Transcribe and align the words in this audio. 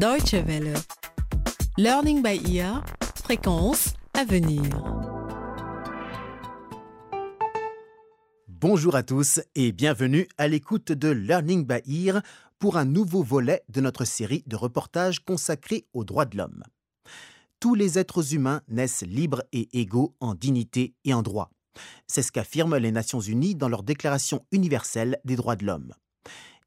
Deutsche 0.00 0.32
Welle. 0.32 0.72
Learning 1.76 2.22
by 2.22 2.40
ear, 2.56 2.82
fréquence 3.22 3.92
à 4.14 4.24
venir. 4.24 4.62
Bonjour 8.48 8.96
à 8.96 9.02
tous 9.02 9.40
et 9.54 9.72
bienvenue 9.72 10.26
à 10.38 10.48
l'écoute 10.48 10.90
de 10.90 11.10
Learning 11.10 11.66
by 11.66 12.06
Ear 12.06 12.22
pour 12.58 12.78
un 12.78 12.86
nouveau 12.86 13.22
volet 13.22 13.62
de 13.68 13.82
notre 13.82 14.06
série 14.06 14.42
de 14.46 14.56
reportages 14.56 15.22
consacrés 15.22 15.84
aux 15.92 16.04
droits 16.04 16.24
de 16.24 16.38
l'homme. 16.38 16.62
Tous 17.60 17.74
les 17.74 17.98
êtres 17.98 18.32
humains 18.32 18.62
naissent 18.68 19.02
libres 19.02 19.42
et 19.52 19.68
égaux 19.78 20.14
en 20.20 20.34
dignité 20.34 20.94
et 21.04 21.12
en 21.12 21.20
droit. 21.20 21.50
C'est 22.06 22.22
ce 22.22 22.32
qu'affirment 22.32 22.78
les 22.78 22.90
Nations 22.90 23.20
Unies 23.20 23.54
dans 23.54 23.68
leur 23.68 23.82
Déclaration 23.82 24.46
universelle 24.50 25.20
des 25.26 25.36
droits 25.36 25.56
de 25.56 25.66
l'homme. 25.66 25.92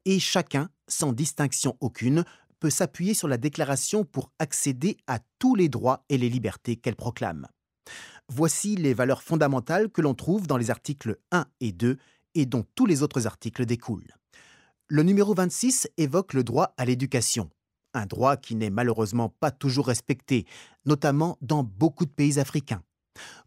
Et 0.04 0.20
chacun, 0.20 0.68
sans 0.86 1.12
distinction 1.12 1.76
aucune, 1.80 2.24
peut 2.60 2.70
s'appuyer 2.70 3.14
sur 3.14 3.28
la 3.28 3.36
Déclaration 3.36 4.04
pour 4.04 4.30
accéder 4.38 4.96
à 5.06 5.18
tous 5.38 5.54
les 5.54 5.68
droits 5.68 6.04
et 6.08 6.18
les 6.18 6.28
libertés 6.28 6.76
qu'elle 6.76 6.96
proclame. 6.96 7.46
Voici 8.28 8.76
les 8.76 8.94
valeurs 8.94 9.22
fondamentales 9.22 9.90
que 9.90 10.00
l'on 10.00 10.14
trouve 10.14 10.46
dans 10.46 10.56
les 10.56 10.70
articles 10.70 11.18
1 11.30 11.46
et 11.60 11.72
2 11.72 11.98
et 12.34 12.46
dont 12.46 12.64
tous 12.74 12.86
les 12.86 13.02
autres 13.02 13.26
articles 13.26 13.66
découlent. 13.66 14.14
Le 14.88 15.02
numéro 15.02 15.34
26 15.34 15.88
évoque 15.96 16.32
le 16.32 16.44
droit 16.44 16.74
à 16.76 16.84
l'éducation, 16.84 17.50
un 17.94 18.06
droit 18.06 18.36
qui 18.36 18.54
n'est 18.54 18.70
malheureusement 18.70 19.28
pas 19.28 19.50
toujours 19.50 19.86
respecté, 19.86 20.46
notamment 20.84 21.38
dans 21.40 21.62
beaucoup 21.62 22.06
de 22.06 22.10
pays 22.10 22.38
africains. 22.38 22.82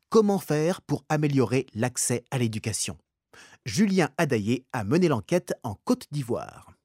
Comment 0.09 0.39
faire 0.39 0.81
pour 0.81 1.03
améliorer 1.09 1.65
l'accès 1.73 2.23
à 2.31 2.37
l'éducation? 2.37 2.97
Julien 3.65 4.09
Adaillé 4.17 4.65
a 4.71 4.83
mené 4.83 5.09
l'enquête 5.09 5.53
en 5.63 5.75
Côte 5.75 6.07
d'Ivoire. 6.11 6.76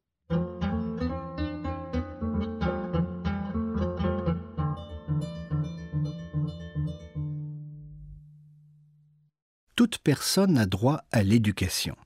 Toute 9.82 9.98
personne 9.98 10.58
a 10.58 10.66
droit 10.66 11.02
à 11.10 11.24
l'éducation. 11.24 11.96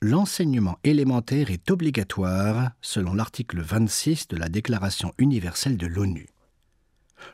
L'enseignement 0.00 0.80
élémentaire 0.82 1.52
est 1.52 1.70
obligatoire 1.70 2.72
selon 2.80 3.14
l'article 3.14 3.60
26 3.60 4.26
de 4.26 4.36
la 4.36 4.48
Déclaration 4.48 5.14
universelle 5.16 5.76
de 5.76 5.86
l'ONU. 5.86 6.26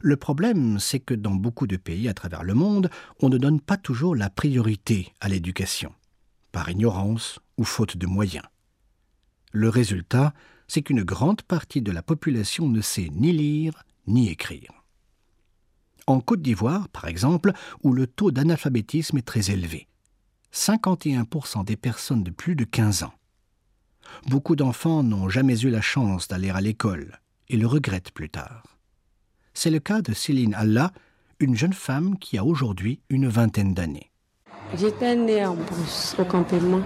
Le 0.03 0.19
problème, 0.19 0.79
c'est 0.79 1.01
que 1.01 1.15
dans 1.15 1.35
beaucoup 1.35 1.67
de 1.67 1.79
pays 1.79 2.11
à 2.11 2.13
travers 2.13 2.43
le 2.43 2.53
monde, 2.53 2.91
on 3.23 3.31
ne 3.31 3.39
donne 3.39 3.59
pas 3.59 3.79
toujours 3.79 4.15
la 4.15 4.29
priorité 4.29 5.15
à 5.23 5.31
l'éducation, 5.31 5.95
par 6.53 6.69
ignorance 6.69 7.41
ou 7.57 7.65
faute 7.65 7.97
de 7.97 8.07
moyens. 8.07 8.45
Le 9.53 9.71
résultat, 9.71 10.35
c'est 10.69 10.83
qu'une 10.83 11.05
grande 11.05 11.41
partie 11.41 11.81
de 11.81 11.91
la 11.91 12.03
population 12.03 12.69
ne 12.69 12.83
sait 12.83 13.09
ni 13.15 13.33
lire 13.33 13.83
ni 14.07 14.29
écrire. 14.29 14.84
En 16.07 16.21
Côte 16.21 16.43
d'Ivoire, 16.43 16.89
par 16.89 17.07
exemple, 17.07 17.53
où 17.83 17.93
le 17.93 18.07
taux 18.07 18.31
d'analphabétisme 18.31 19.19
est 19.19 19.27
très 19.27 19.51
élevé, 19.51 19.89
51% 20.53 21.65
des 21.65 21.77
personnes 21.77 22.23
de 22.23 22.31
plus 22.31 22.57
de 22.57 22.65
15 22.65 23.05
ans. 23.05 23.15
Beaucoup 24.29 24.55
d'enfants 24.55 25.03
n'ont 25.03 25.29
jamais 25.29 25.59
eu 25.61 25.71
la 25.71 25.81
chance 25.81 26.29
d'aller 26.29 26.51
à 26.51 26.61
l'école 26.61 27.21
et 27.49 27.57
le 27.57 27.67
regrettent 27.67 28.11
plus 28.11 28.29
tard. 28.29 28.63
C'est 29.55 29.71
le 29.71 29.81
cas 29.81 30.03
de 30.03 30.13
Céline 30.13 30.55
Allah, 30.55 30.93
une 31.41 31.57
jeune 31.57 31.73
femme 31.73 32.19
qui 32.19 32.37
a 32.39 32.45
aujourd'hui 32.45 33.01
une 33.09 33.29
vingtaine 33.29 33.73
d'années. 33.73 34.11
J'étais 34.77 35.15
née 35.15 35.45
en 35.45 35.55
brousse, 35.55 36.17
au 36.19 36.25
campement. 36.25 36.83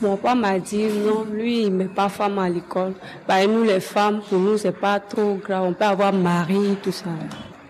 Mon 0.00 0.16
papa 0.16 0.34
m'a 0.34 0.58
dit 0.58 0.88
non, 0.88 1.24
lui, 1.24 1.62
il 1.64 1.72
met 1.72 1.86
pas 1.86 2.08
femme 2.08 2.38
à 2.38 2.48
l'école. 2.48 2.94
Bah, 3.28 3.46
nous, 3.46 3.62
les 3.62 3.80
femmes, 3.80 4.20
pour 4.28 4.38
nous, 4.38 4.58
c'est 4.58 4.72
pas 4.72 4.98
trop 4.98 5.36
grave. 5.36 5.64
On 5.64 5.74
peut 5.74 5.84
avoir 5.84 6.12
mari, 6.12 6.76
tout 6.82 6.90
ça. 6.90 7.10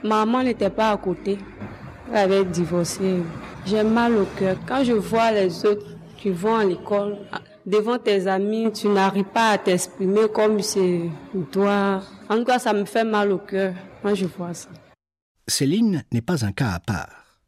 Maman 0.04 0.42
n'était 0.42 0.70
pas 0.70 0.90
à 0.90 0.96
côté. 0.96 1.38
Elle 2.10 2.32
avait 2.32 2.44
divorcé. 2.44 3.22
J'ai 3.64 3.84
mal 3.84 4.16
au 4.16 4.26
cœur. 4.36 4.56
Quand 4.66 4.82
je 4.82 4.92
vois 4.92 5.30
les 5.30 5.64
autres 5.64 5.86
qui 6.16 6.30
vont 6.30 6.56
à 6.56 6.64
l'école, 6.64 7.18
devant 7.64 7.98
tes 7.98 8.26
amis, 8.26 8.72
tu 8.72 8.88
n'arrives 8.88 9.24
pas 9.24 9.50
à 9.50 9.58
t'exprimer 9.58 10.28
comme 10.32 10.60
c'est 10.60 11.02
toi. 11.52 12.02
En 12.28 12.36
tout 12.38 12.44
cas, 12.44 12.58
ça 12.58 12.72
me 12.72 12.84
fait 12.84 13.04
mal 13.04 13.30
au 13.30 13.38
cœur. 13.38 13.74
Moi, 14.02 14.14
je 14.14 14.26
vois 14.26 14.54
ça. 14.54 14.68
Céline 15.46 16.04
n'est 16.12 16.20
pas 16.20 16.44
un 16.44 16.52
cas 16.52 16.70
à 16.70 16.80
part. 16.80 17.40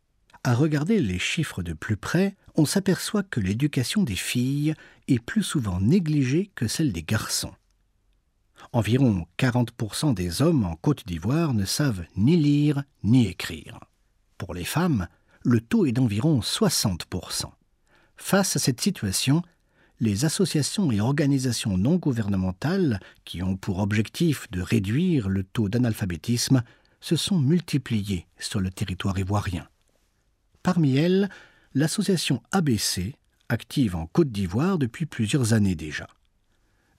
À 0.44 0.54
regarder 0.54 1.00
les 1.00 1.18
chiffres 1.18 1.62
de 1.62 1.72
plus 1.72 1.96
près, 1.96 2.36
on 2.54 2.66
s'aperçoit 2.66 3.22
que 3.22 3.40
l'éducation 3.40 4.02
des 4.02 4.14
filles 4.14 4.74
est 5.08 5.18
plus 5.18 5.42
souvent 5.42 5.80
négligée 5.80 6.50
que 6.54 6.68
celle 6.68 6.92
des 6.92 7.02
garçons. 7.02 7.52
Environ 8.72 9.26
40% 9.38 10.14
des 10.14 10.42
hommes 10.42 10.64
en 10.64 10.76
Côte 10.76 11.06
d'Ivoire 11.06 11.54
ne 11.54 11.64
savent 11.64 12.04
ni 12.16 12.36
lire 12.36 12.82
ni 13.02 13.26
écrire. 13.26 13.80
Pour 14.38 14.54
les 14.54 14.64
femmes, 14.64 15.06
le 15.42 15.60
taux 15.60 15.86
est 15.86 15.92
d'environ 15.92 16.40
60%. 16.40 17.46
Face 18.16 18.56
à 18.56 18.58
cette 18.58 18.80
situation, 18.80 19.42
les 20.00 20.24
associations 20.24 20.90
et 20.90 21.00
organisations 21.00 21.76
non 21.78 21.96
gouvernementales, 21.96 23.00
qui 23.24 23.42
ont 23.42 23.56
pour 23.56 23.78
objectif 23.78 24.50
de 24.50 24.60
réduire 24.60 25.28
le 25.28 25.44
taux 25.44 25.68
d'analphabétisme, 25.68 26.62
se 27.00 27.16
sont 27.16 27.38
multipliées 27.38 28.26
sur 28.38 28.60
le 28.60 28.70
territoire 28.70 29.18
ivoirien. 29.18 29.68
Parmi 30.62 30.96
elles, 30.96 31.28
l'association 31.74 32.42
ABC, 32.50 33.14
active 33.48 33.94
en 33.94 34.06
Côte 34.06 34.30
d'Ivoire 34.30 34.78
depuis 34.78 35.06
plusieurs 35.06 35.52
années 35.52 35.74
déjà. 35.74 36.06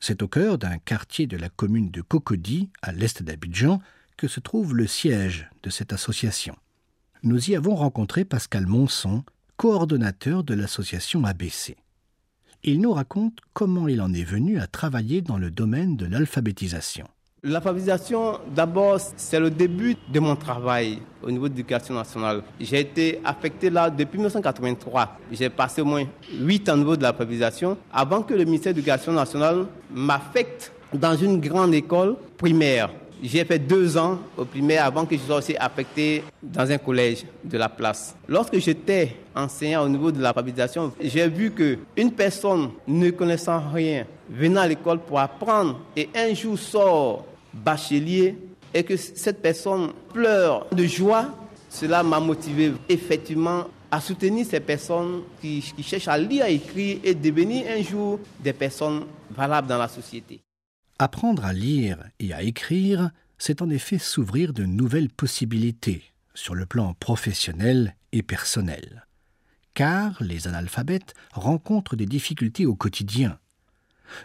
C'est 0.07 0.21
au 0.21 0.27
cœur 0.27 0.59
d'un 0.59 0.77
quartier 0.77 1.25
de 1.25 1.35
la 1.35 1.49
commune 1.49 1.89
de 1.89 2.03
Cocody, 2.03 2.69
à 2.83 2.91
l'est 2.91 3.23
d'Abidjan, 3.23 3.81
que 4.17 4.27
se 4.27 4.39
trouve 4.39 4.75
le 4.75 4.85
siège 4.85 5.49
de 5.63 5.71
cette 5.71 5.93
association. 5.93 6.55
Nous 7.23 7.49
y 7.49 7.55
avons 7.55 7.73
rencontré 7.73 8.23
Pascal 8.23 8.67
Monson, 8.67 9.23
coordonnateur 9.57 10.43
de 10.43 10.53
l'association 10.53 11.23
ABC. 11.23 11.75
Il 12.61 12.81
nous 12.81 12.93
raconte 12.93 13.39
comment 13.53 13.87
il 13.87 13.99
en 13.99 14.13
est 14.13 14.23
venu 14.23 14.59
à 14.59 14.67
travailler 14.67 15.23
dans 15.23 15.39
le 15.39 15.49
domaine 15.49 15.97
de 15.97 16.05
l'alphabétisation. 16.05 17.07
L'alphabétisation, 17.47 18.39
d'abord, 18.55 18.97
c'est 19.17 19.39
le 19.39 19.51
début 19.51 19.95
de 20.11 20.19
mon 20.19 20.35
travail 20.35 20.97
au 21.21 21.29
niveau 21.29 21.47
de 21.47 21.53
l'éducation 21.53 21.93
nationale. 21.93 22.41
J'ai 22.59 22.79
été 22.79 23.21
affecté 23.23 23.69
là 23.69 23.91
depuis 23.91 24.17
1983. 24.17 25.19
J'ai 25.31 25.51
passé 25.51 25.83
au 25.83 25.85
moins 25.85 26.05
8 26.39 26.69
ans 26.69 26.73
au 26.73 26.77
niveau 26.77 26.97
de 26.97 27.03
l'alphabétisation 27.03 27.77
avant 27.93 28.23
que 28.23 28.33
le 28.33 28.45
ministère 28.45 28.73
de 28.73 28.77
l'Éducation 28.77 29.11
nationale 29.11 29.67
m'affecte 29.93 30.71
dans 30.91 31.15
une 31.15 31.39
grande 31.39 31.75
école 31.75 32.15
primaire. 32.35 32.89
J'ai 33.21 33.45
fait 33.45 33.59
deux 33.59 33.95
ans 33.95 34.17
au 34.35 34.45
primaire 34.45 34.83
avant 34.83 35.05
que 35.05 35.15
je 35.15 35.21
sois 35.21 35.37
aussi 35.37 35.55
affecté 35.55 36.23
dans 36.41 36.71
un 36.71 36.79
collège 36.79 37.27
de 37.43 37.59
la 37.59 37.69
place. 37.69 38.15
Lorsque 38.27 38.57
j'étais 38.57 39.17
enseignant 39.35 39.83
au 39.83 39.89
niveau 39.89 40.11
de 40.11 40.19
l'alphabétisation, 40.19 40.93
j'ai 40.99 41.27
vu 41.29 41.51
que 41.51 41.77
une 41.95 42.11
personne 42.11 42.71
ne 42.87 43.11
connaissant 43.11 43.61
rien 43.71 44.07
venant 44.31 44.61
à 44.61 44.67
l'école 44.67 44.97
pour 44.97 45.19
apprendre 45.19 45.79
et 45.95 46.09
un 46.15 46.33
jour 46.33 46.57
sort 46.57 47.25
bachelier 47.63 48.37
et 48.73 48.83
que 48.83 48.97
cette 48.97 49.41
personne 49.41 49.91
pleure 50.13 50.67
de 50.69 50.85
joie, 50.85 51.33
cela 51.69 52.03
m'a 52.03 52.19
motivé 52.19 52.73
effectivement 52.89 53.67
à 53.89 54.01
soutenir 54.01 54.45
ces 54.45 54.59
personnes 54.59 55.21
qui, 55.41 55.61
qui 55.75 55.83
cherchent 55.83 56.07
à 56.07 56.17
lire, 56.17 56.45
à 56.45 56.49
écrire 56.49 56.99
et 57.03 57.15
devenir 57.15 57.65
un 57.69 57.81
jour 57.81 58.19
des 58.43 58.53
personnes 58.53 59.05
valables 59.31 59.67
dans 59.67 59.77
la 59.77 59.87
société. 59.87 60.41
Apprendre 60.99 61.45
à 61.45 61.53
lire 61.53 61.97
et 62.19 62.33
à 62.33 62.41
écrire, 62.41 63.11
c'est 63.37 63.61
en 63.61 63.69
effet 63.69 63.97
s'ouvrir 63.97 64.53
de 64.53 64.63
nouvelles 64.63 65.09
possibilités 65.09 66.03
sur 66.33 66.55
le 66.55 66.65
plan 66.65 66.93
professionnel 66.93 67.95
et 68.11 68.23
personnel. 68.23 69.05
Car 69.73 70.21
les 70.21 70.47
analphabètes 70.47 71.13
rencontrent 71.33 71.95
des 71.95 72.05
difficultés 72.05 72.65
au 72.65 72.75
quotidien. 72.75 73.37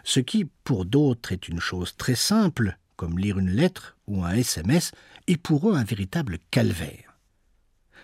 Ce 0.03 0.19
qui, 0.19 0.45
pour 0.63 0.85
d'autres, 0.85 1.31
est 1.31 1.49
une 1.49 1.59
chose 1.59 1.95
très 1.97 2.15
simple, 2.15 2.77
comme 2.95 3.19
lire 3.19 3.39
une 3.39 3.51
lettre 3.51 3.97
ou 4.07 4.23
un 4.23 4.31
SMS, 4.31 4.91
est 5.27 5.37
pour 5.37 5.69
eux 5.69 5.75
un 5.75 5.83
véritable 5.83 6.37
calvaire. 6.51 7.17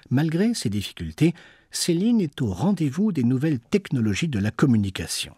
Malgré 0.10 0.54
ces 0.54 0.70
difficultés, 0.70 1.34
Céline 1.72 2.22
est 2.22 2.42
au 2.42 2.52
rendez-vous 2.54 3.12
des 3.12 3.24
nouvelles 3.24 3.60
technologies 3.60 4.30
de 4.30 4.40
la 4.40 4.52
communication. 4.52 5.36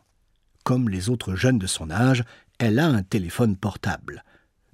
Comme 0.63 0.89
les 0.89 1.09
autres 1.09 1.35
jeunes 1.35 1.59
de 1.59 1.67
son 1.67 1.89
âge, 1.89 2.23
elle 2.59 2.79
a 2.79 2.87
un 2.87 3.03
téléphone 3.03 3.55
portable. 3.55 4.23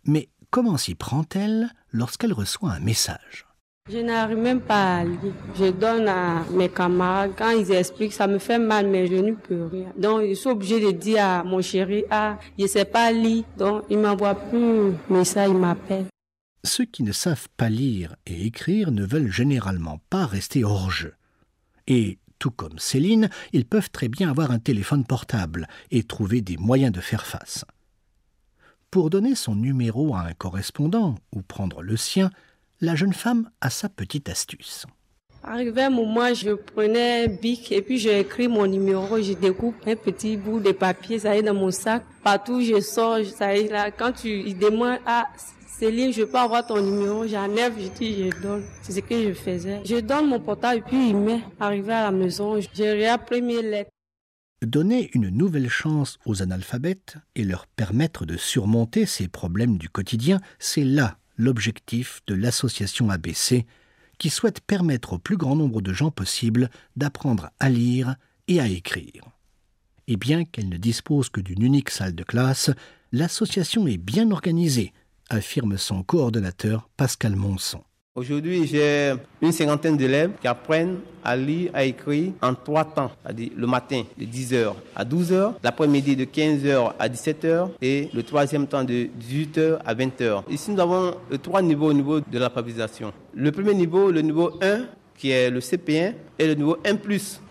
Mais 0.04 0.30
comment 0.50 0.78
s'y 0.78 0.96
prend-elle 0.96 1.70
lorsqu'elle 1.92 2.34
reçoit 2.34 2.72
un 2.72 2.80
message? 2.80 3.46
Je 3.88 4.00
n'arrive 4.00 4.40
même 4.40 4.62
pas 4.62 4.98
à 4.98 5.04
lire. 5.04 5.20
Je 5.56 5.66
donne 5.66 6.08
à 6.08 6.44
mes 6.52 6.70
camarades. 6.70 7.34
Quand 7.38 7.52
ils 7.52 7.72
expliquent, 7.72 8.14
ça 8.14 8.26
me 8.26 8.40
fait 8.40 8.58
mal, 8.58 8.88
mais 8.88 9.06
je 9.06 9.14
ne 9.14 9.34
peux 9.34 9.68
rien. 9.68 9.94
Donc, 9.96 10.24
je 10.28 10.34
suis 10.34 10.50
obligée 10.50 10.80
de 10.80 10.90
dire 10.90 11.24
à 11.24 11.44
mon 11.44 11.62
chéri, 11.62 12.04
ah, 12.10 12.40
je 12.58 12.64
ne 12.64 12.68
sais 12.68 12.86
pas 12.86 13.12
lire. 13.12 13.44
Donc, 13.60 13.84
il 13.92 14.00
m'envoie 14.00 14.34
plus 14.34 14.90
un 14.90 14.96
message, 15.08 15.52
il 15.52 15.58
m'appelle. 15.60 16.08
Ceux 16.64 16.86
qui 16.86 17.04
ne 17.04 17.12
savent 17.12 17.48
pas 17.58 17.70
lire 17.70 18.16
et 18.26 18.48
écrire 18.48 18.90
ne 18.90 19.06
veulent 19.06 19.32
généralement 19.32 20.02
pas 20.10 20.26
rester 20.26 20.64
hors 20.64 20.90
jeu. 20.90 21.14
Et 21.86 22.18
tout 22.40 22.50
comme 22.50 22.80
Céline, 22.80 23.30
ils 23.54 23.66
peuvent 23.66 23.92
très 23.92 24.08
bien 24.08 24.32
avoir 24.32 24.50
un 24.50 24.58
téléphone 24.58 25.06
portable 25.06 25.68
et 25.92 26.02
trouver 26.02 26.42
des 26.42 26.58
moyens 26.58 26.92
de 26.92 27.02
faire 27.02 27.28
face. 27.28 27.66
Pour 28.90 29.12
donner 29.12 29.36
son 29.36 29.54
numéro 29.54 30.16
à 30.16 30.22
un 30.22 30.34
correspondant 30.34 31.14
ou 31.36 31.44
prendre 31.44 31.84
le 31.84 31.98
sien, 31.98 32.32
la 32.82 32.96
jeune 32.96 33.14
femme 33.14 33.50
a 33.62 33.70
sa 33.70 33.90
petite 33.90 34.30
astuce. 34.30 34.86
Arrivé 35.44 35.84
un 35.84 35.92
moment, 35.92 36.34
je 36.34 36.52
prenais 36.52 37.26
un 37.26 37.28
bic 37.28 37.72
et 37.72 37.82
puis 37.84 38.00
j'ai 38.00 38.20
écrit 38.20 38.48
mon 38.48 38.66
numéro, 38.66 39.22
je 39.22 39.34
découpe 39.34 39.76
un 39.86 39.96
petit 39.96 40.38
bout 40.38 40.60
de 40.60 40.72
papier, 40.72 41.20
ça 41.20 41.38
est 41.38 41.44
dans 41.44 41.54
mon 41.54 41.70
sac. 41.70 42.04
Partout 42.24 42.62
je 42.62 42.82
sors, 42.82 43.24
ça 43.26 43.56
est 43.56 43.70
là. 43.72 43.92
Quand 43.92 44.12
tu 44.12 44.30
il 44.30 44.58
demande, 44.58 44.98
ah, 45.06 45.28
Céline, 45.68 46.12
je 46.12 46.24
peux 46.24 46.38
avoir 46.38 46.66
ton 46.66 46.82
numéro, 46.82 47.28
j'enlève, 47.28 47.74
je 47.80 47.90
dis, 47.90 48.32
je 48.32 48.42
donne. 48.42 48.64
C'est 48.82 48.94
ce 48.94 49.00
que 49.02 49.22
je 49.22 49.34
faisais. 49.34 49.82
Je 49.86 49.98
donne 49.98 50.30
mon 50.30 50.40
portable 50.40 50.80
et 50.80 50.82
puis 50.82 51.10
il 51.10 51.18
met. 51.18 51.42
Arrivé 51.60 51.94
à 51.94 52.04
la 52.04 52.12
maison, 52.12 52.60
j'ai 52.74 52.94
réappris 52.94 53.42
mes 53.44 53.62
lettres. 53.62 53.92
Donner 54.64 55.12
une 55.14 55.30
nouvelle 55.30 55.70
chance 55.70 56.18
aux 56.26 56.42
analphabètes 56.42 57.18
et 57.36 57.44
leur 57.44 57.68
permettre 57.68 58.26
de 58.26 58.36
surmonter 58.36 59.06
ces 59.06 59.28
problèmes 59.28 59.78
du 59.78 59.90
quotidien, 59.90 60.40
c'est 60.58 60.86
là 60.86 61.18
l'objectif 61.38 62.22
de 62.28 62.36
l'association 62.36 63.10
ABC, 63.10 63.66
qui 64.18 64.30
souhaite 64.30 64.62
permettre 64.62 65.14
au 65.14 65.20
plus 65.20 65.38
grand 65.38 65.56
nombre 65.56 65.82
de 65.82 65.94
gens 65.94 66.12
possible 66.12 66.70
d'apprendre 66.96 67.50
à 67.60 67.70
lire 67.70 68.16
et 68.48 68.60
à 68.60 68.68
écrire. 68.68 69.24
Et 70.08 70.18
bien 70.18 70.46
qu'elle 70.46 70.70
ne 70.70 70.78
dispose 70.78 71.30
que 71.30 71.42
d'une 71.42 71.64
unique 71.64 71.90
salle 71.90 72.16
de 72.16 72.24
classe, 72.24 72.70
l'association 73.12 73.88
est 73.88 73.98
bien 73.98 74.32
organisée, 74.32 74.94
affirme 75.30 75.78
son 75.78 76.04
coordonnateur 76.04 76.90
Pascal 76.96 77.36
Monson. 77.36 77.84
Aujourd'hui, 78.18 78.66
j'ai 78.66 79.14
une 79.42 79.52
cinquantaine 79.52 79.98
d'élèves 79.98 80.32
qui 80.40 80.48
apprennent 80.48 81.00
à 81.22 81.36
lire, 81.36 81.70
à 81.74 81.84
écrire 81.84 82.32
en 82.42 82.54
trois 82.56 82.86
temps, 82.86 83.12
c'est-à-dire 83.22 83.50
le 83.58 83.68
matin 83.68 84.04
de 84.18 84.24
10h 84.24 84.72
à 84.96 85.04
12h, 85.04 85.56
l'après-midi 85.62 86.16
de 86.16 86.24
15h 86.24 86.94
à 86.98 87.10
17h 87.10 87.72
et 87.82 88.10
le 88.14 88.24
troisième 88.24 88.68
temps 88.68 88.86
de 88.86 89.10
18h 89.20 89.80
à 89.86 89.94
20h. 89.94 90.44
Ici, 90.50 90.72
nous 90.72 90.80
avons 90.80 91.16
trois 91.44 91.62
niveaux 91.62 91.90
au 91.90 91.94
niveau 91.94 92.22
de 92.22 92.40
l'alphabétisation. 92.40 93.12
Le 93.34 93.52
premier 93.52 93.74
niveau, 93.74 94.10
le 94.10 94.22
niveau 94.22 94.50
1, 94.62 94.86
qui 95.18 95.32
est 95.32 95.50
le 95.50 95.60
CP1, 95.60 96.14
et 96.40 96.48
le 96.48 96.54
niveau 96.54 96.78
1, 96.86 96.96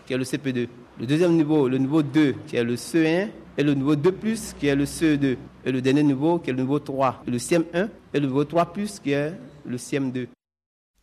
qui 0.07 0.15
est 0.15 0.17
le 0.17 0.25
CP2. 0.25 0.67
Le 0.99 1.07
deuxième 1.07 1.33
niveau, 1.37 1.69
le 1.69 1.77
niveau 1.77 2.03
2, 2.03 2.37
qui 2.47 2.57
est 2.57 2.65
le 2.65 2.77
CE1, 2.77 3.29
et 3.59 3.63
le 3.63 3.75
niveau 3.75 3.97
2, 3.97 4.15
qui 4.59 4.69
est 4.69 4.75
le 4.75 4.87
CE2. 4.87 5.37
Et 5.67 5.73
le 5.73 5.83
dernier 5.83 6.03
niveau, 6.03 6.39
qui 6.39 6.49
est 6.49 6.55
le 6.55 6.63
niveau 6.63 6.79
3, 6.79 7.23
le 7.27 7.37
CM1, 7.37 7.89
et 8.15 8.19
le 8.19 8.29
niveau 8.29 8.45
3, 8.47 8.73
qui 9.03 9.13
est 9.13 9.35
le 9.67 9.77
CM2. 9.77 10.27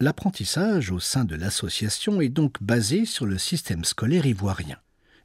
L'apprentissage 0.01 0.89
au 0.89 0.99
sein 0.99 1.25
de 1.25 1.35
l'association 1.35 2.21
est 2.21 2.29
donc 2.29 2.55
basé 2.59 3.05
sur 3.05 3.27
le 3.27 3.37
système 3.37 3.83
scolaire 3.83 4.25
ivoirien. 4.25 4.77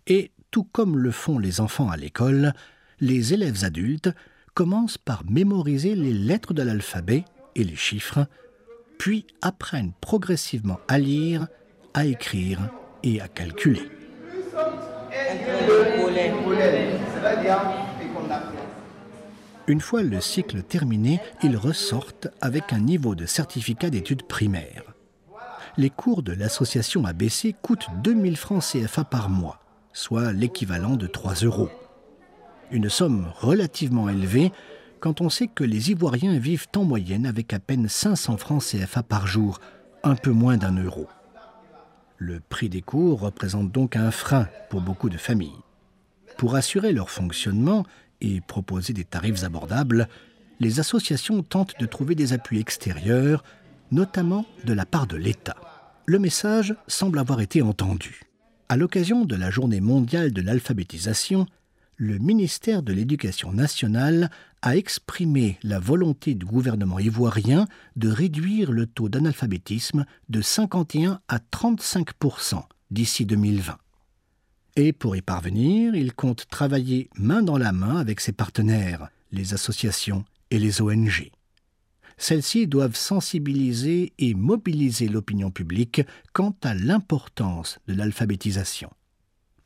Et, 0.06 0.32
tout 0.50 0.64
comme 0.64 0.98
le 0.98 1.10
font 1.12 1.38
les 1.38 1.62
enfants 1.62 1.88
à 1.88 1.96
l'école, 1.96 2.52
les 3.00 3.32
élèves 3.32 3.64
adultes 3.64 4.10
commencent 4.52 4.98
par 4.98 5.24
mémoriser 5.24 5.94
les 5.94 6.12
lettres 6.12 6.52
de 6.52 6.60
l'alphabet 6.60 7.24
et 7.54 7.64
les 7.64 7.74
chiffres, 7.74 8.26
puis 8.98 9.26
apprennent 9.40 9.92
progressivement 10.02 10.78
à 10.88 10.98
lire, 10.98 11.48
à 11.94 12.04
écrire 12.04 12.68
et 13.02 13.22
à 13.22 13.28
calculer. 13.28 13.88
Une 19.68 19.80
fois 19.80 20.02
le 20.02 20.20
cycle 20.20 20.62
terminé, 20.62 21.20
ils 21.42 21.56
ressortent 21.56 22.28
avec 22.40 22.72
un 22.72 22.78
niveau 22.78 23.16
de 23.16 23.26
certificat 23.26 23.90
d'études 23.90 24.22
primaires. 24.22 24.94
Les 25.76 25.90
cours 25.90 26.22
de 26.22 26.32
l'association 26.32 27.04
ABC 27.04 27.54
coûtent 27.62 27.88
2000 28.02 28.36
francs 28.36 28.62
CFA 28.62 29.04
par 29.04 29.28
mois, 29.28 29.60
soit 29.92 30.32
l'équivalent 30.32 30.96
de 30.96 31.08
3 31.08 31.34
euros. 31.42 31.68
Une 32.70 32.88
somme 32.88 33.26
relativement 33.40 34.08
élevée 34.08 34.52
quand 35.00 35.20
on 35.20 35.28
sait 35.28 35.48
que 35.48 35.64
les 35.64 35.90
Ivoiriens 35.90 36.38
vivent 36.38 36.68
en 36.76 36.84
moyenne 36.84 37.26
avec 37.26 37.52
à 37.52 37.58
peine 37.58 37.88
500 37.88 38.36
francs 38.36 38.62
CFA 38.62 39.02
par 39.02 39.26
jour, 39.26 39.60
un 40.04 40.14
peu 40.14 40.30
moins 40.30 40.56
d'un 40.56 40.76
euro. 40.76 41.08
Le 42.18 42.40
prix 42.40 42.68
des 42.68 42.82
cours 42.82 43.20
représente 43.20 43.72
donc 43.72 43.96
un 43.96 44.10
frein 44.10 44.48
pour 44.70 44.80
beaucoup 44.80 45.10
de 45.10 45.18
familles. 45.18 45.52
Pour 46.38 46.54
assurer 46.54 46.92
leur 46.92 47.10
fonctionnement, 47.10 47.84
et 48.20 48.40
proposer 48.40 48.92
des 48.92 49.04
tarifs 49.04 49.44
abordables, 49.44 50.08
les 50.60 50.80
associations 50.80 51.42
tentent 51.42 51.78
de 51.78 51.86
trouver 51.86 52.14
des 52.14 52.32
appuis 52.32 52.60
extérieurs, 52.60 53.44
notamment 53.90 54.46
de 54.64 54.72
la 54.72 54.86
part 54.86 55.06
de 55.06 55.16
l'État. 55.16 55.56
Le 56.06 56.18
message 56.18 56.74
semble 56.86 57.18
avoir 57.18 57.40
été 57.40 57.62
entendu. 57.62 58.22
À 58.68 58.76
l'occasion 58.76 59.24
de 59.24 59.36
la 59.36 59.50
journée 59.50 59.80
mondiale 59.80 60.32
de 60.32 60.40
l'alphabétisation, 60.40 61.46
le 61.96 62.18
ministère 62.18 62.82
de 62.82 62.92
l'Éducation 62.92 63.52
nationale 63.52 64.30
a 64.62 64.76
exprimé 64.76 65.58
la 65.62 65.78
volonté 65.78 66.34
du 66.34 66.44
gouvernement 66.44 66.98
ivoirien 66.98 67.66
de 67.96 68.08
réduire 68.08 68.72
le 68.72 68.86
taux 68.86 69.08
d'analphabétisme 69.08 70.04
de 70.28 70.40
51 70.42 71.20
à 71.28 71.38
35% 71.38 72.62
d'ici 72.90 73.24
2020. 73.24 73.78
Et 74.78 74.92
pour 74.92 75.16
y 75.16 75.22
parvenir, 75.22 75.94
il 75.94 76.12
compte 76.12 76.48
travailler 76.50 77.08
main 77.16 77.42
dans 77.42 77.56
la 77.56 77.72
main 77.72 77.96
avec 77.96 78.20
ses 78.20 78.32
partenaires, 78.32 79.08
les 79.32 79.54
associations 79.54 80.26
et 80.50 80.58
les 80.58 80.82
ONG. 80.82 81.30
Celles-ci 82.18 82.66
doivent 82.66 82.94
sensibiliser 82.94 84.12
et 84.18 84.34
mobiliser 84.34 85.08
l'opinion 85.08 85.50
publique 85.50 86.02
quant 86.34 86.54
à 86.62 86.74
l'importance 86.74 87.78
de 87.88 87.94
l'alphabétisation. 87.94 88.90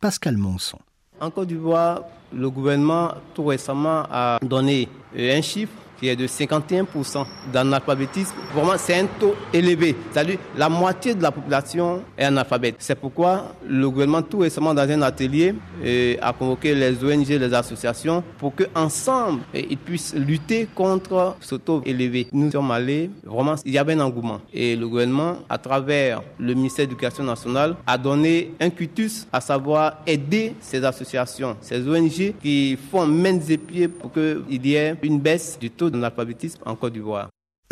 Pascal 0.00 0.36
Monson. 0.36 0.78
En 1.20 1.32
Côte 1.32 1.48
d'Ivoire, 1.48 2.04
le 2.32 2.48
gouvernement 2.48 3.14
tout 3.34 3.44
récemment 3.44 4.06
a 4.10 4.38
donné 4.40 4.88
un 5.16 5.42
chiffre 5.42 5.72
qui 6.00 6.08
est 6.08 6.16
de 6.16 6.26
51% 6.26 7.26
d'analphabétisme. 7.52 8.34
Vraiment, 8.54 8.72
c'est 8.78 8.98
un 8.98 9.06
taux 9.06 9.34
élevé. 9.52 9.94
C'est-à-dire 10.10 10.38
la 10.56 10.68
moitié 10.68 11.14
de 11.14 11.22
la 11.22 11.30
population 11.30 12.02
est 12.16 12.24
analphabète. 12.24 12.76
C'est 12.78 12.94
pourquoi 12.94 13.54
le 13.68 13.88
gouvernement, 13.88 14.22
tout 14.22 14.38
récemment, 14.38 14.72
dans 14.72 14.88
un 14.90 15.02
atelier, 15.02 15.54
euh, 15.84 16.16
a 16.22 16.32
convoqué 16.32 16.74
les 16.74 17.04
ONG, 17.04 17.28
les 17.28 17.54
associations, 17.54 18.24
pour 18.38 18.54
qu'ensemble, 18.54 19.42
euh, 19.54 19.62
ils 19.70 19.76
puissent 19.76 20.14
lutter 20.14 20.66
contre 20.74 21.36
ce 21.40 21.56
taux 21.56 21.82
élevé. 21.84 22.28
Nous 22.32 22.50
sommes 22.50 22.70
allés, 22.70 23.10
vraiment, 23.24 23.54
il 23.64 23.72
y 23.72 23.78
avait 23.78 23.92
un 23.92 24.00
engouement. 24.00 24.40
Et 24.54 24.76
le 24.76 24.88
gouvernement, 24.88 25.36
à 25.48 25.58
travers 25.58 26.22
le 26.38 26.54
ministère 26.54 26.86
de 26.86 26.90
l'Éducation 26.90 27.24
nationale, 27.24 27.76
a 27.86 27.98
donné 27.98 28.52
un 28.58 28.70
cutus, 28.70 29.26
à 29.32 29.40
savoir 29.40 29.98
aider 30.06 30.54
ces 30.60 30.82
associations, 30.82 31.56
ces 31.60 31.86
ONG 31.86 32.34
qui 32.40 32.78
font 32.90 33.06
main 33.06 33.38
et 33.48 33.58
pieds 33.58 33.88
pour 33.88 34.12
qu'il 34.12 34.66
y 34.66 34.74
ait 34.74 34.94
une 35.02 35.18
baisse 35.18 35.58
du 35.60 35.70
taux 35.70 35.89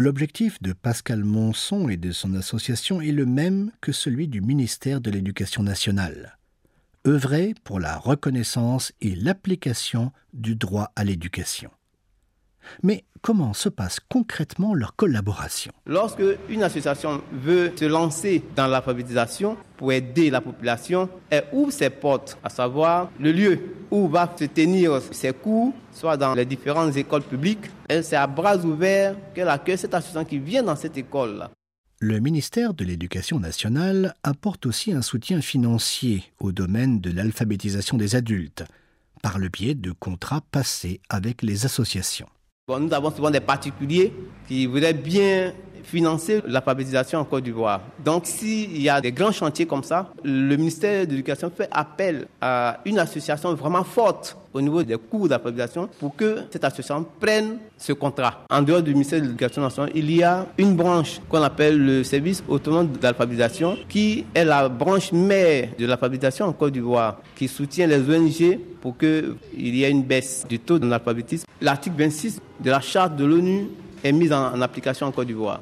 L'objectif 0.01 0.63
de 0.63 0.73
Pascal 0.73 1.25
Monson 1.25 1.89
et 1.89 1.97
de 1.97 2.13
son 2.13 2.35
association 2.35 3.01
est 3.01 3.13
le 3.13 3.27
même 3.27 3.73
que 3.81 3.93
celui 3.93 4.29
du 4.29 4.41
ministère 4.41 5.01
de 5.01 5.11
l'Éducation 5.11 5.63
nationale. 5.63 6.39
œuvrer 7.07 7.55
pour 7.65 7.81
la 7.81 7.97
reconnaissance 7.97 8.93
et 9.01 9.15
l'application 9.15 10.13
du 10.33 10.57
droit 10.57 10.93
à 10.95 11.05
l'éducation. 11.05 11.71
Mais 12.83 13.05
comment 13.23 13.53
se 13.53 13.69
passe 13.69 14.01
concrètement 14.09 14.75
leur 14.75 14.97
collaboration? 14.97 15.73
Lorsque 15.87 16.23
une 16.49 16.63
association 16.63 17.23
veut 17.33 17.73
se 17.77 17.85
lancer 17.85 18.43
dans 18.57 18.67
l'alphabétisation 18.67 19.57
pour 19.77 19.93
aider 19.93 20.31
la 20.31 20.41
population, 20.41 21.09
elle 21.31 21.45
ouvre 21.53 21.73
ses 21.73 21.91
portes, 21.91 22.39
à 22.43 22.49
savoir 22.49 23.11
le 23.19 23.33
lieu 23.33 23.61
où 23.91 24.09
va 24.09 24.33
se 24.39 24.45
tenir 24.45 25.01
ses 25.11 25.33
cours, 25.33 25.73
soit 25.93 26.17
dans 26.17 26.35
les 26.35 26.45
différentes 26.45 26.97
écoles 26.97 27.23
publiques. 27.23 27.71
C'est 27.89 28.17
à 28.17 28.27
bras 28.27 28.57
ouverts 28.57 29.17
qu'elle 29.35 29.49
accueille 29.49 29.79
cette 29.79 29.95
association 29.95 30.25
qui 30.25 30.39
vient 30.39 30.63
dans 30.63 30.77
cette 30.77 30.97
école-là. 30.97 31.51
Le 32.01 32.21
ministère 32.21 32.75
de 32.75 32.85
l'Éducation 32.85 33.41
nationale 33.41 34.15
apporte 34.23 34.67
aussi 34.67 34.93
un 34.93 35.03
soutien 35.03 35.41
financier 35.41 36.23
au 36.39 36.53
domaine 36.53 37.01
de 37.01 37.11
l'alphabétisation 37.11 37.97
des 37.97 38.15
adultes, 38.15 38.65
par 39.21 39.39
le 39.39 39.49
biais 39.49 39.75
de 39.75 39.91
contrats 39.91 40.43
passés 40.53 41.01
avec 41.09 41.43
les 41.43 41.67
associations 41.67 42.29
nous 42.77 42.93
avons 42.93 43.11
souvent 43.11 43.31
des 43.31 43.41
particuliers 43.41 44.13
qui 44.47 44.67
voudraient 44.67 44.93
bien 44.93 45.53
financer 45.85 46.43
l'alphabétisation 46.47 47.21
en 47.21 47.25
Côte 47.25 47.45
d'Ivoire. 47.45 47.81
Donc, 48.05 48.27
s'il 48.27 48.81
y 48.81 48.91
a 48.91 49.01
des 49.01 49.11
grands 49.11 49.33
chantiers 49.33 49.65
comme 49.65 49.83
ça, 49.83 50.13
le 50.23 50.55
ministère 50.57 51.07
de 51.07 51.13
l'Éducation 51.13 51.51
fait 51.55 51.69
appel 51.73 52.27
à 52.41 52.81
une 52.85 52.99
association 52.99 53.55
vraiment 53.55 53.85
forte 53.85 54.37
au 54.53 54.61
niveau 54.61 54.83
des 54.83 54.97
cours 54.97 55.29
d'alphabétisation 55.29 55.89
pour 55.99 56.17
que 56.17 56.39
cette 56.51 56.65
association 56.65 57.07
prenne 57.21 57.59
ce 57.77 57.93
contrat. 57.93 58.45
En 58.51 58.63
dehors 58.63 58.83
du 58.83 58.93
ministère 58.93 59.21
de 59.21 59.27
l'Éducation 59.27 59.63
nationale, 59.63 59.93
il 59.95 60.11
y 60.11 60.23
a 60.23 60.47
une 60.59 60.75
branche 60.75 61.21
qu'on 61.29 61.43
appelle 61.43 61.79
le 61.79 62.05
service 62.05 62.43
autonome 62.49 62.89
d'alphabétisation 63.01 63.77
qui 63.89 64.25
est 64.35 64.45
la 64.45 64.69
branche 64.69 65.13
mère 65.13 65.71
de 65.79 65.87
l'alphabétisation 65.87 66.47
en 66.47 66.53
Côte 66.53 66.73
d'Ivoire 66.73 67.21
qui 67.37 67.49
soutient 67.49 67.87
les 67.87 67.99
ONG 67.99 68.59
pour 68.81 68.97
qu'il 68.97 69.37
y 69.57 69.85
ait 69.85 69.91
une 69.91 70.03
baisse 70.03 70.47
du 70.49 70.59
taux 70.59 70.79
d'analphabétisme. 70.79 71.45
L'article 71.61 71.97
26 71.99 72.41
de 72.61 72.71
la 72.71 72.81
charte 72.81 73.17
de 73.17 73.25
l'ONU 73.25 73.69
est 74.03 74.13
mise 74.13 74.33
en 74.33 74.61
application 74.61 75.07
en 75.07 75.13
Côte 75.13 75.27
d'Ivoire. 75.27 75.61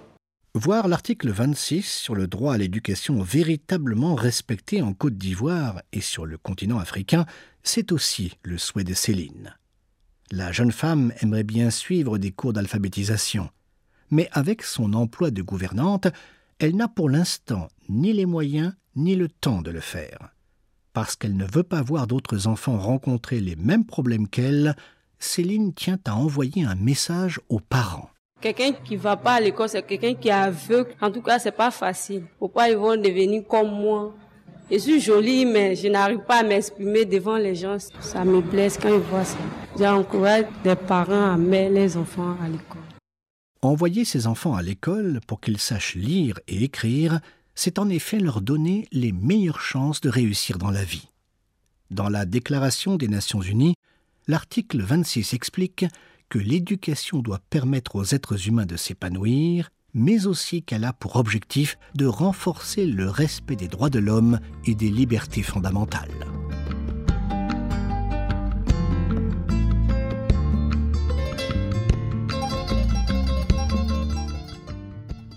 Voir 0.57 0.89
l'article 0.89 1.29
26 1.33 1.83
sur 1.83 2.15
le 2.15 2.27
droit 2.27 2.55
à 2.55 2.57
l'éducation 2.57 3.21
véritablement 3.23 4.15
respecté 4.15 4.81
en 4.81 4.95
Côte 4.95 5.19
d'Ivoire 5.19 5.83
et 5.93 6.01
sur 6.01 6.25
le 6.25 6.39
continent 6.39 6.79
africain, 6.79 7.27
c'est 7.63 7.93
aussi 7.93 8.39
le 8.43 8.57
souhait 8.57 8.83
de 8.83 8.95
Céline. 8.95 9.55
La 10.31 10.53
jeune 10.53 10.73
femme 10.73 11.13
aimerait 11.21 11.45
bien 11.45 11.69
suivre 11.69 12.17
des 12.17 12.33
cours 12.33 12.55
d'alphabétisation, 12.55 13.51
mais 14.11 14.31
avec 14.33 14.63
son 14.63 14.95
emploi 14.95 15.31
de 15.31 15.43
gouvernante, 15.43 16.09
elle 16.59 16.75
n'a 16.75 16.89
pour 16.89 17.11
l'instant 17.11 17.69
ni 17.91 18.15
les 18.15 18.25
moyens 18.25 18.73
ni 18.95 19.15
le 19.15 19.29
temps 19.29 19.61
de 19.61 19.71
le 19.71 19.81
faire. 19.81 20.31
Parce 20.95 21.17
qu'elle 21.17 21.37
ne 21.37 21.45
veut 21.45 21.65
pas 21.65 21.83
voir 21.83 22.07
d'autres 22.07 22.47
enfants 22.47 22.79
rencontrer 22.79 23.41
les 23.41 23.57
mêmes 23.57 23.85
problèmes 23.85 24.27
qu'elle, 24.27 24.75
Céline 25.19 25.75
tient 25.75 25.99
à 26.07 26.17
envoyer 26.17 26.65
un 26.65 26.77
message 26.77 27.41
aux 27.51 27.61
parents. 27.61 28.09
Quelqu'un 28.41 28.73
qui 28.73 28.97
va 28.97 29.17
pas 29.17 29.35
à 29.35 29.41
l'école, 29.41 29.69
c'est 29.69 29.83
quelqu'un 29.83 30.15
qui 30.15 30.29
est 30.29 30.33
aveugle. 30.33 30.91
En 31.01 31.11
tout 31.11 31.23
cas, 31.23 31.39
c'est 31.39 31.53
pas 31.53 31.71
facile. 31.71 32.25
Pourquoi 32.39 32.69
ils 32.69 32.77
vont 32.77 32.97
devenir 32.97 33.45
comme 33.49 33.71
moi 33.71 34.15
Je 34.71 34.77
suis 34.77 35.01
jolie, 35.01 35.47
mais 35.47 35.75
je 35.75 35.89
n'arrive 35.89 36.19
pas 36.21 36.41
à 36.41 36.43
m'exprimer 36.43 37.07
devant 37.07 37.39
les 37.39 37.55
gens. 37.55 37.79
Ça 38.01 38.25
me 38.25 38.43
blesse 38.43 38.79
quand 38.81 38.95
ils 38.95 39.01
voient 39.01 39.25
ça. 39.25 39.39
J'encourage 39.79 40.45
des 40.63 40.77
parents 40.77 41.33
à 41.33 41.37
mettre 41.39 41.75
les 41.75 41.97
enfants 41.97 42.37
à 42.43 42.49
l'école. 42.49 42.83
Envoyer 43.63 44.05
ses 44.05 44.27
enfants 44.27 44.55
à 44.55 44.63
l'école 44.63 45.21
pour 45.27 45.41
qu'ils 45.41 45.59
sachent 45.59 45.95
lire 45.95 46.39
et 46.47 46.63
écrire, 46.63 47.21
c'est 47.55 47.79
en 47.79 47.89
effet 47.89 48.19
leur 48.21 48.43
donner 48.43 48.87
les 48.93 49.13
meilleures 49.13 49.63
chances 49.63 50.03
de 50.03 50.11
réussir 50.11 50.59
dans 50.59 50.71
la 50.71 50.85
vie. 50.85 51.09
Dans 51.91 52.11
la 52.11 52.27
Déclaration 52.27 52.97
des 52.97 53.09
Nations 53.09 53.41
Unies, 53.41 53.75
l'article 54.29 54.83
26 54.83 55.33
explique 55.33 55.87
que 56.29 56.39
l'éducation 56.39 57.21
doit 57.21 57.41
permettre 57.51 57.97
aux 57.97 58.05
êtres 58.05 58.49
humains 58.49 58.67
de 58.67 58.77
s'épanouir, 58.77 59.71
mais 59.95 60.27
aussi 60.27 60.63
qu'elle 60.63 60.85
a 60.85 60.93
pour 60.93 61.17
objectif 61.17 61.79
de 61.95 62.07
renforcer 62.07 62.87
le 62.87 63.09
respect 63.09 63.57
des 63.57 63.69
droits 63.69 63.91
de 63.91 63.99
l'homme 63.99 64.41
et 64.67 64.75
des 64.75 64.91
libertés 64.91 65.43
fondamentales. 65.43 66.11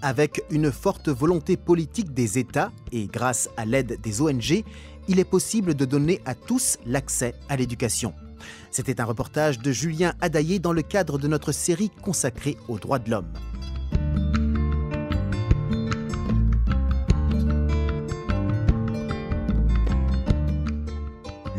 Avec 0.01 0.41
une 0.49 0.71
forte 0.71 1.09
volonté 1.09 1.57
politique 1.57 2.13
des 2.13 2.39
États 2.39 2.71
et 2.91 3.07
grâce 3.07 3.49
à 3.57 3.65
l'aide 3.65 3.99
des 4.01 4.21
ONG, 4.21 4.63
il 5.07 5.19
est 5.19 5.29
possible 5.29 5.73
de 5.73 5.85
donner 5.85 6.21
à 6.25 6.35
tous 6.35 6.77
l'accès 6.85 7.35
à 7.49 7.57
l'éducation. 7.57 8.13
C'était 8.71 9.01
un 9.01 9.05
reportage 9.05 9.59
de 9.59 9.71
Julien 9.71 10.13
Adaillé 10.21 10.59
dans 10.59 10.73
le 10.73 10.81
cadre 10.81 11.17
de 11.17 11.27
notre 11.27 11.51
série 11.51 11.91
consacrée 12.01 12.57
aux 12.67 12.79
droits 12.79 12.99
de 12.99 13.11
l'homme. 13.11 13.31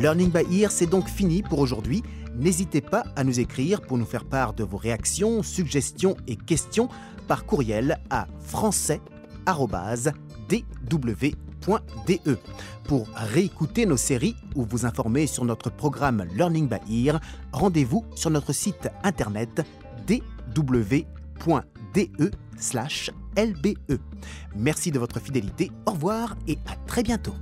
Learning 0.01 0.31
by 0.31 0.61
Ear, 0.61 0.73
c'est 0.73 0.87
donc 0.87 1.09
fini 1.09 1.43
pour 1.43 1.59
aujourd'hui. 1.59 2.03
N'hésitez 2.35 2.81
pas 2.81 3.05
à 3.17 3.25
nous 3.25 3.39
écrire 3.39 3.83
pour 3.83 3.99
nous 3.99 4.07
faire 4.07 4.25
part 4.25 4.55
de 4.55 4.65
vos 4.65 4.79
réactions, 4.79 5.43
suggestions 5.43 6.17
et 6.27 6.37
questions 6.37 6.89
par 7.29 7.45
courriel 7.45 8.01
à 8.09 8.27
Pour 12.85 13.07
réécouter 13.15 13.87
nos 13.87 13.97
séries 13.97 14.37
ou 14.55 14.65
vous 14.65 14.87
informer 14.87 15.27
sur 15.27 15.45
notre 15.45 15.71
programme 15.71 16.27
Learning 16.35 16.69
by 16.69 17.07
Ear, 17.07 17.21
rendez-vous 17.53 18.05
sur 18.15 18.31
notre 18.31 18.53
site 18.53 18.89
internet 19.05 19.65
dw.de/lbe. 20.07 21.05
Merci 24.57 24.91
de 24.91 24.99
votre 24.99 25.21
fidélité, 25.21 25.71
au 25.87 25.93
revoir 25.93 26.37
et 26.49 26.59
à 26.67 26.75
très 26.87 27.03
bientôt. 27.03 27.35